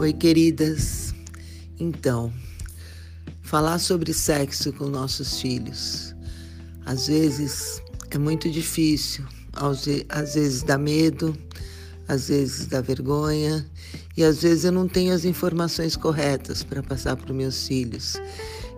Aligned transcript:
Oi, 0.00 0.14
queridas. 0.14 1.14
Então, 1.78 2.32
falar 3.42 3.78
sobre 3.78 4.14
sexo 4.14 4.72
com 4.72 4.86
nossos 4.86 5.42
filhos. 5.42 6.14
Às 6.86 7.08
vezes 7.08 7.82
é 8.10 8.16
muito 8.16 8.50
difícil, 8.50 9.26
às 9.52 9.84
vezes 10.34 10.62
dá 10.62 10.78
medo, 10.78 11.36
às 12.08 12.28
vezes 12.28 12.64
dá 12.64 12.80
vergonha 12.80 13.70
e 14.16 14.24
às 14.24 14.40
vezes 14.40 14.64
eu 14.64 14.72
não 14.72 14.88
tenho 14.88 15.12
as 15.12 15.26
informações 15.26 15.96
corretas 15.96 16.62
para 16.62 16.82
passar 16.82 17.14
para 17.14 17.30
os 17.30 17.36
meus 17.36 17.68
filhos. 17.68 18.16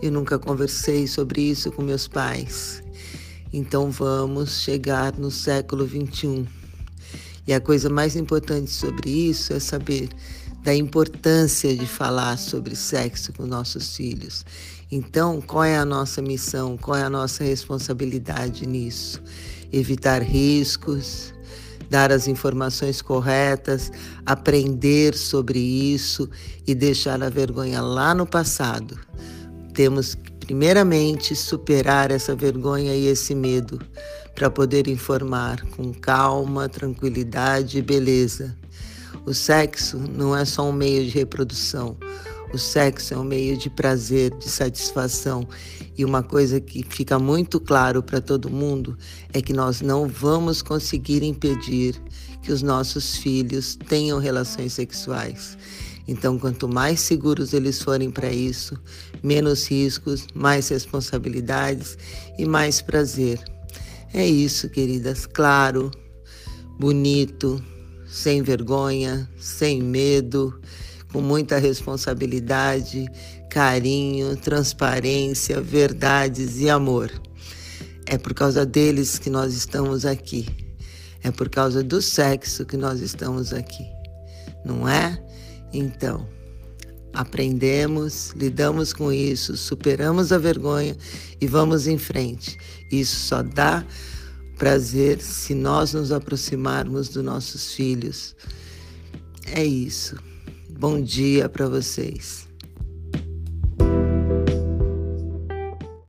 Eu 0.00 0.10
nunca 0.12 0.38
conversei 0.38 1.06
sobre 1.06 1.42
isso 1.42 1.70
com 1.70 1.82
meus 1.82 2.08
pais. 2.08 2.82
Então 3.52 3.90
vamos 3.90 4.62
chegar 4.62 5.12
no 5.18 5.30
século 5.30 5.84
21. 5.84 6.46
E 7.46 7.52
a 7.52 7.60
coisa 7.60 7.90
mais 7.90 8.16
importante 8.16 8.70
sobre 8.70 9.10
isso 9.10 9.52
é 9.52 9.60
saber 9.60 10.08
da 10.62 10.74
importância 10.74 11.74
de 11.74 11.86
falar 11.86 12.36
sobre 12.36 12.76
sexo 12.76 13.32
com 13.32 13.46
nossos 13.46 13.96
filhos. 13.96 14.44
Então, 14.90 15.40
qual 15.40 15.64
é 15.64 15.76
a 15.76 15.84
nossa 15.84 16.20
missão? 16.20 16.76
Qual 16.76 16.96
é 16.96 17.02
a 17.02 17.10
nossa 17.10 17.44
responsabilidade 17.44 18.66
nisso? 18.66 19.22
Evitar 19.72 20.22
riscos, 20.22 21.32
dar 21.88 22.12
as 22.12 22.28
informações 22.28 23.00
corretas, 23.00 23.90
aprender 24.26 25.14
sobre 25.14 25.58
isso 25.58 26.28
e 26.66 26.74
deixar 26.74 27.22
a 27.22 27.30
vergonha 27.30 27.80
lá 27.80 28.14
no 28.14 28.26
passado. 28.26 28.98
Temos 29.72 30.14
que, 30.14 30.30
primeiramente, 30.32 31.34
superar 31.34 32.10
essa 32.10 32.34
vergonha 32.34 32.94
e 32.94 33.06
esse 33.06 33.34
medo 33.34 33.80
para 34.34 34.50
poder 34.50 34.88
informar 34.88 35.64
com 35.76 35.92
calma, 35.92 36.68
tranquilidade 36.68 37.78
e 37.78 37.82
beleza 37.82 38.59
o 39.26 39.34
sexo 39.34 39.98
não 39.98 40.36
é 40.36 40.44
só 40.44 40.68
um 40.68 40.72
meio 40.72 41.04
de 41.04 41.10
reprodução. 41.10 41.96
O 42.52 42.58
sexo 42.58 43.14
é 43.14 43.16
um 43.16 43.24
meio 43.24 43.56
de 43.56 43.70
prazer, 43.70 44.34
de 44.36 44.48
satisfação. 44.48 45.46
E 45.96 46.04
uma 46.04 46.22
coisa 46.22 46.60
que 46.60 46.84
fica 46.88 47.18
muito 47.18 47.60
claro 47.60 48.02
para 48.02 48.20
todo 48.20 48.50
mundo 48.50 48.96
é 49.32 49.40
que 49.40 49.52
nós 49.52 49.80
não 49.80 50.08
vamos 50.08 50.62
conseguir 50.62 51.22
impedir 51.22 51.94
que 52.42 52.50
os 52.50 52.62
nossos 52.62 53.16
filhos 53.16 53.76
tenham 53.88 54.18
relações 54.18 54.72
sexuais. 54.72 55.56
Então, 56.08 56.38
quanto 56.38 56.66
mais 56.66 57.00
seguros 57.00 57.52
eles 57.52 57.80
forem 57.80 58.10
para 58.10 58.32
isso, 58.32 58.76
menos 59.22 59.70
riscos, 59.70 60.26
mais 60.34 60.68
responsabilidades 60.68 61.96
e 62.36 62.44
mais 62.44 62.80
prazer. 62.80 63.38
É 64.12 64.26
isso, 64.26 64.68
queridas. 64.68 65.24
Claro, 65.26 65.90
bonito, 66.80 67.62
sem 68.10 68.42
vergonha, 68.42 69.30
sem 69.38 69.80
medo, 69.80 70.60
com 71.12 71.20
muita 71.20 71.58
responsabilidade, 71.58 73.06
carinho, 73.48 74.36
transparência, 74.36 75.60
verdades 75.60 76.58
e 76.58 76.68
amor. 76.68 77.10
É 78.06 78.18
por 78.18 78.34
causa 78.34 78.66
deles 78.66 79.18
que 79.18 79.30
nós 79.30 79.54
estamos 79.54 80.04
aqui. 80.04 80.46
É 81.22 81.30
por 81.30 81.48
causa 81.48 81.82
do 81.82 82.02
sexo 82.02 82.66
que 82.66 82.76
nós 82.76 83.00
estamos 83.00 83.52
aqui. 83.52 83.86
Não 84.64 84.88
é? 84.88 85.22
Então, 85.72 86.26
aprendemos, 87.12 88.30
lidamos 88.30 88.92
com 88.92 89.12
isso, 89.12 89.56
superamos 89.56 90.32
a 90.32 90.38
vergonha 90.38 90.96
e 91.40 91.46
vamos 91.46 91.86
em 91.86 91.98
frente. 91.98 92.58
Isso 92.90 93.16
só 93.26 93.42
dá 93.42 93.84
prazer 94.60 95.22
se 95.22 95.54
nós 95.54 95.94
nos 95.94 96.12
aproximarmos 96.12 97.08
dos 97.08 97.24
nossos 97.24 97.72
filhos. 97.72 98.36
É 99.46 99.64
isso. 99.64 100.16
Bom 100.68 101.00
dia 101.00 101.48
para 101.48 101.66
vocês. 101.66 102.49